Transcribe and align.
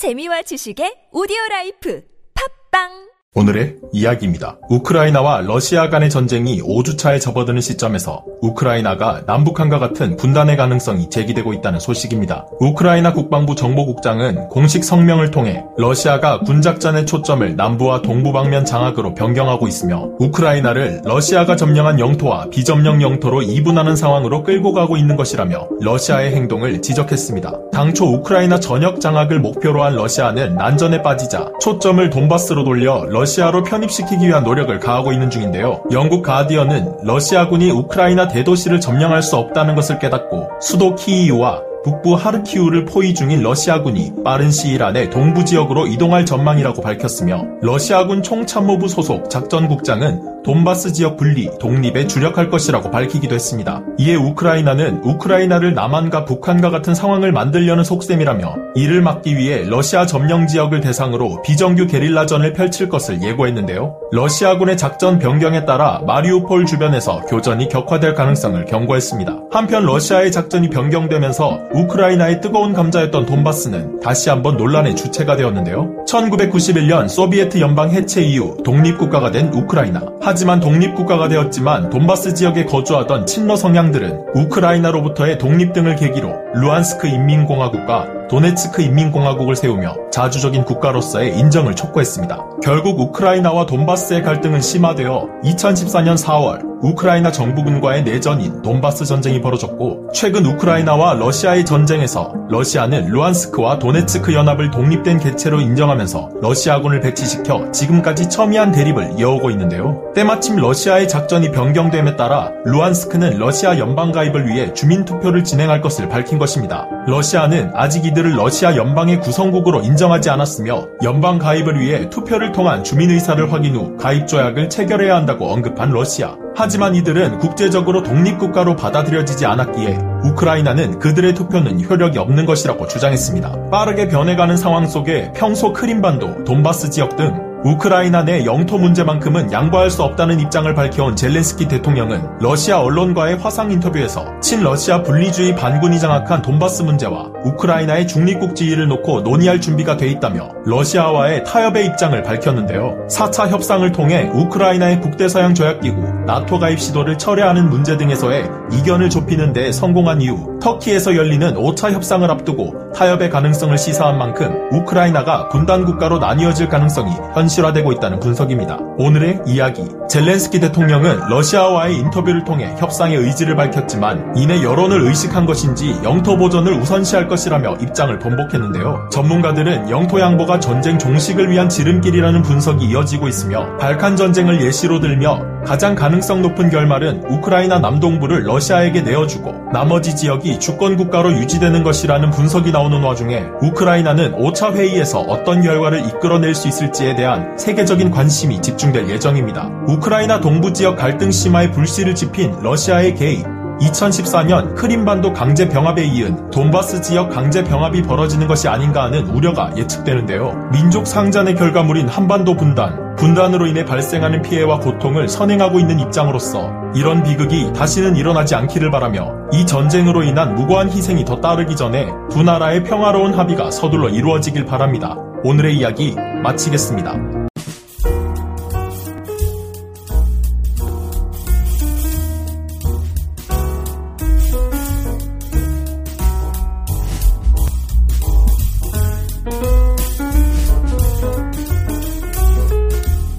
재미와 0.00 0.40
지식의 0.48 1.12
오디오 1.12 1.36
라이프. 1.50 2.00
팟빵 2.32 3.09
오늘의 3.36 3.76
이야기입니다. 3.92 4.58
우크라이나와 4.68 5.42
러시아 5.42 5.88
간의 5.88 6.10
전쟁이 6.10 6.60
5주차에 6.60 7.20
접어드는 7.20 7.60
시점에서 7.60 8.24
우크라이나가 8.40 9.22
남북한과 9.24 9.78
같은 9.78 10.16
분단의 10.16 10.56
가능성이 10.56 11.08
제기되고 11.10 11.52
있다는 11.52 11.78
소식입니다. 11.78 12.46
우크라이나 12.58 13.12
국방부 13.12 13.54
정보국장은 13.54 14.48
공식 14.48 14.82
성명을 14.82 15.30
통해 15.30 15.64
러시아가 15.78 16.40
군작전의 16.40 17.06
초점을 17.06 17.54
남부와 17.54 18.02
동부 18.02 18.32
방면 18.32 18.64
장악으로 18.64 19.14
변경하고 19.14 19.68
있으며 19.68 20.08
우크라이나를 20.18 21.02
러시아가 21.04 21.54
점령한 21.54 22.00
영토와 22.00 22.48
비점령 22.50 23.00
영토로 23.00 23.42
이분하는 23.42 23.94
상황으로 23.94 24.42
끌고 24.42 24.72
가고 24.72 24.96
있는 24.96 25.14
것이라며 25.14 25.68
러시아의 25.80 26.34
행동을 26.34 26.82
지적했습니다. 26.82 27.70
당초 27.72 28.06
우크라이나 28.06 28.58
전역 28.58 29.00
장악을 29.00 29.38
목표로 29.38 29.84
한 29.84 29.94
러시아는 29.94 30.56
난전에 30.56 31.02
빠지자 31.02 31.52
초점을 31.60 32.10
돈바스로 32.10 32.64
돌려 32.64 33.04
러시아로 33.20 33.64
편입시키기 33.64 34.26
위한 34.26 34.44
노력을 34.44 34.78
가하고 34.78 35.12
있는 35.12 35.28
중인데요. 35.28 35.82
영국 35.92 36.22
가디언은 36.22 37.00
러시아군이 37.04 37.70
우크라이나 37.70 38.28
대도시를 38.28 38.80
점령할 38.80 39.22
수 39.22 39.36
없다는 39.36 39.74
것을 39.74 39.98
깨닫고 39.98 40.48
수도 40.62 40.94
키이우와 40.94 41.69
북부 41.82 42.14
하르키우를 42.14 42.84
포위 42.84 43.14
중인 43.14 43.42
러시아군이 43.42 44.12
빠른 44.22 44.50
시일 44.50 44.82
안에 44.82 45.08
동부 45.08 45.44
지역으로 45.44 45.86
이동할 45.86 46.26
전망이라고 46.26 46.82
밝혔으며 46.82 47.46
러시아군 47.62 48.22
총참모부 48.22 48.88
소속 48.88 49.30
작전국장은 49.30 50.42
돈바스 50.42 50.92
지역 50.94 51.16
분리, 51.18 51.50
독립에 51.58 52.06
주력할 52.06 52.48
것이라고 52.48 52.90
밝히기도 52.90 53.34
했습니다. 53.34 53.82
이에 53.98 54.14
우크라이나는 54.14 55.02
우크라이나를 55.04 55.74
남한과 55.74 56.24
북한과 56.24 56.70
같은 56.70 56.94
상황을 56.94 57.30
만들려는 57.32 57.84
속셈이라며 57.84 58.56
이를 58.74 59.02
막기 59.02 59.36
위해 59.36 59.64
러시아 59.64 60.06
점령 60.06 60.46
지역을 60.46 60.80
대상으로 60.80 61.42
비정규 61.42 61.86
게릴라전을 61.86 62.54
펼칠 62.54 62.88
것을 62.88 63.22
예고했는데요. 63.22 63.96
러시아군의 64.12 64.78
작전 64.78 65.18
변경에 65.18 65.66
따라 65.66 66.00
마리우폴 66.06 66.64
주변에서 66.64 67.20
교전이 67.26 67.68
격화될 67.68 68.14
가능성을 68.14 68.64
경고했습니다. 68.64 69.40
한편 69.50 69.84
러시아의 69.84 70.32
작전이 70.32 70.70
변경되면서 70.70 71.69
우크라이나의 71.72 72.40
뜨거운 72.40 72.72
감자였던 72.72 73.26
돈바스는 73.26 74.00
다시 74.00 74.28
한번 74.28 74.56
논란의 74.56 74.96
주체가 74.96 75.36
되었는데요. 75.36 76.04
1991년 76.06 77.08
소비에트 77.08 77.60
연방 77.60 77.90
해체 77.90 78.22
이후 78.22 78.56
독립국가가 78.64 79.30
된 79.30 79.52
우크라이나. 79.52 80.02
하지만 80.20 80.60
독립국가가 80.60 81.28
되었지만 81.28 81.90
돈바스 81.90 82.34
지역에 82.34 82.64
거주하던 82.64 83.26
친러 83.26 83.56
성향들은 83.56 84.26
우크라이나로부터의 84.34 85.38
독립 85.38 85.72
등을 85.72 85.96
계기로 85.96 86.32
루한스크 86.54 87.06
인민공화국과 87.06 88.19
도네츠크 88.30 88.80
인민공화국을 88.80 89.56
세우며 89.56 90.10
자주적인 90.12 90.64
국가로서의 90.64 91.36
인정을 91.36 91.74
촉구했습니다. 91.74 92.60
결국 92.62 93.00
우크라이나와 93.00 93.66
돈바스의 93.66 94.22
갈등은 94.22 94.60
심화되어 94.60 95.26
2014년 95.42 96.16
4월 96.16 96.70
우크라이나 96.82 97.30
정부군과의 97.30 98.04
내전인 98.04 98.62
돈바스 98.62 99.04
전쟁이 99.04 99.40
벌어졌고 99.40 100.10
최근 100.14 100.46
우크라이나와 100.46 101.14
러시아의 101.14 101.64
전쟁에서 101.64 102.32
러시아는 102.48 103.08
루한스크와 103.08 103.78
도네츠크 103.78 104.32
연합을 104.32 104.70
독립된 104.70 105.18
개체로 105.18 105.60
인정하면서 105.60 106.30
러시아군을 106.40 107.00
배치시켜 107.00 107.70
지금까지 107.70 108.28
첨예한 108.28 108.72
대립을 108.72 109.14
이어오고 109.18 109.50
있는데요. 109.50 110.10
때마침 110.14 110.56
러시아의 110.56 111.08
작전이 111.08 111.52
변경됨에 111.52 112.16
따라 112.16 112.50
루한스크는 112.64 113.38
러시아 113.38 113.78
연방 113.78 114.10
가입을 114.10 114.48
위해 114.48 114.72
주민 114.72 115.04
투표를 115.04 115.44
진행할 115.44 115.80
것을 115.80 116.08
밝힌 116.08 116.38
것입니다. 116.38 116.86
러시아는 117.06 117.72
아직 117.74 118.04
이들 118.06 118.19
이들을 118.20 118.36
러시아 118.36 118.76
연방의 118.76 119.20
구성국으로 119.20 119.80
인정하지 119.80 120.28
않았으며 120.30 120.88
연방 121.02 121.38
가입을 121.38 121.80
위해 121.80 122.10
투표를 122.10 122.52
통한 122.52 122.84
주민 122.84 123.10
의사를 123.10 123.50
확인 123.50 123.74
후 123.74 123.96
가입 123.96 124.28
조약을 124.28 124.68
체결해야 124.68 125.16
한다고 125.16 125.50
언급한 125.50 125.90
러시아. 125.90 126.36
하지만 126.54 126.94
이들은 126.94 127.38
국제적으로 127.38 128.02
독립국가로 128.02 128.76
받아들여지지 128.76 129.46
않았기에 129.46 129.98
우크라이나는 130.24 130.98
그들의 130.98 131.34
투표는 131.34 131.82
효력이 131.82 132.18
없는 132.18 132.44
것이라고 132.44 132.86
주장했습니다. 132.86 133.70
빠르게 133.70 134.08
변해가는 134.08 134.56
상황 134.56 134.86
속에 134.86 135.32
평소 135.34 135.72
크림반도, 135.72 136.44
돈바스 136.44 136.90
지역 136.90 137.16
등 137.16 137.50
우크라이나 137.64 138.22
내 138.22 138.46
영토 138.46 138.78
문제만큼은 138.78 139.52
양보할 139.52 139.90
수 139.90 140.02
없다는 140.02 140.40
입장을 140.40 140.72
밝혀온 140.74 141.14
젤렌스키 141.14 141.68
대통령은 141.68 142.38
러시아 142.40 142.80
언론과의 142.80 143.36
화상 143.36 143.70
인터뷰에서 143.70 144.40
친러시아 144.40 145.02
분리주의 145.02 145.54
반군이 145.54 146.00
장악한 146.00 146.40
돈바스 146.40 146.82
문제와 146.82 147.30
우크라이나의 147.44 148.06
중립국 148.06 148.56
지위를 148.56 148.88
놓고 148.88 149.20
논의할 149.20 149.60
준비가 149.60 149.96
돼 149.96 150.08
있다며 150.08 150.50
러시아와의 150.64 151.44
타협의 151.44 151.86
입장을 151.86 152.22
밝혔는데요. 152.22 153.06
4차 153.10 153.48
협상을 153.48 153.90
통해 153.92 154.30
우크라이나의 154.32 155.00
국대서양 155.00 155.54
조약기구 155.54 156.24
나토 156.26 156.58
가입 156.58 156.80
시도를 156.80 157.18
철회하는 157.18 157.68
문제 157.68 157.96
등에서의 157.96 158.48
이견을 158.72 159.10
좁히는 159.10 159.52
데 159.52 159.72
성공한 159.72 160.22
이후 160.22 160.58
터키에서 160.62 161.16
열리는 161.16 161.54
5차 161.54 161.92
협상을 161.92 162.28
앞두고 162.30 162.92
타협의 162.94 163.30
가능성을 163.30 163.76
시사한 163.76 164.18
만큼 164.18 164.68
우크라이나가 164.72 165.48
분단 165.48 165.84
국가로 165.84 166.18
나뉘어질 166.18 166.68
가능성이 166.68 167.12
현 167.34 167.50
현실화되고 167.50 167.92
있다는 167.92 168.20
분석입니다. 168.20 168.78
오늘의 168.98 169.42
이야기. 169.46 169.88
젤렌스키 170.08 170.60
대통령은 170.60 171.28
러시아와의 171.28 171.96
인터뷰를 171.96 172.44
통해 172.44 172.74
협상의 172.78 173.16
의지를 173.16 173.56
밝혔지만 173.56 174.36
이내 174.36 174.62
여론을 174.62 175.02
의식한 175.02 175.46
것인지 175.46 175.98
영토 176.02 176.36
보전을 176.36 176.72
우선시할 176.74 177.28
것이라며 177.30 177.76
입장을 177.80 178.18
번복했는데요. 178.18 179.08
전문가들은 179.10 179.88
영토 179.88 180.20
양보가 180.20 180.60
전쟁 180.60 180.98
종식을 180.98 181.50
위한 181.50 181.70
지름길이라는 181.70 182.42
분석이 182.42 182.84
이어지고 182.84 183.28
있으며 183.28 183.78
발칸 183.78 184.16
전쟁을 184.16 184.60
예시로 184.60 185.00
들며 185.00 185.40
가장 185.64 185.94
가능성 185.94 186.42
높은 186.42 186.70
결말은 186.70 187.24
우크라이나 187.28 187.78
남동부를 187.78 188.44
러시아에게 188.44 189.02
내어주고 189.02 189.70
나머지 189.72 190.16
지역이 190.16 190.58
주권 190.58 190.96
국가로 190.96 191.32
유지되는 191.32 191.82
것이라는 191.82 192.30
분석이 192.30 192.72
나오는 192.72 193.02
와중에 193.02 193.44
우크라이나는 193.62 194.36
5차 194.36 194.74
회의에서 194.74 195.20
어떤 195.20 195.62
결과를 195.62 196.00
이끌어낼 196.06 196.54
수 196.54 196.66
있을지에 196.66 197.14
대한 197.14 197.56
세계적인 197.56 198.10
관심이 198.10 198.60
집중될 198.60 199.08
예정입니다. 199.08 199.70
우크라이나 199.86 200.40
동부 200.40 200.72
지역 200.72 200.96
갈등 200.96 201.30
심화에 201.30 201.70
불씨를 201.70 202.14
지핀 202.14 202.56
러시아의 202.62 203.14
개입, 203.14 203.59
2014년 203.80 204.74
크림반도 204.74 205.32
강제 205.32 205.68
병합에 205.68 206.04
이은 206.04 206.50
돈바스 206.50 207.02
지역 207.02 207.30
강제 207.30 207.64
병합이 207.64 208.02
벌어지는 208.02 208.46
것이 208.46 208.68
아닌가 208.68 209.04
하는 209.04 209.26
우려가 209.28 209.72
예측되는데요. 209.76 210.70
민족 210.72 211.06
상잔의 211.06 211.54
결과물인 211.54 212.08
한반도 212.08 212.56
분단, 212.56 213.16
분단으로 213.16 213.66
인해 213.66 213.84
발생하는 213.84 214.42
피해와 214.42 214.80
고통을 214.80 215.28
선행하고 215.28 215.80
있는 215.80 215.98
입장으로서 216.00 216.70
이런 216.94 217.22
비극이 217.22 217.72
다시는 217.72 218.16
일어나지 218.16 218.54
않기를 218.54 218.90
바라며 218.90 219.32
이 219.52 219.64
전쟁으로 219.64 220.22
인한 220.22 220.54
무고한 220.54 220.90
희생이 220.90 221.24
더 221.24 221.40
따르기 221.40 221.76
전에 221.76 222.08
두 222.30 222.42
나라의 222.42 222.84
평화로운 222.84 223.34
합의가 223.34 223.70
서둘러 223.70 224.08
이루어지길 224.08 224.66
바랍니다. 224.66 225.16
오늘의 225.42 225.76
이야기 225.76 226.14
마치겠습니다. 226.42 227.39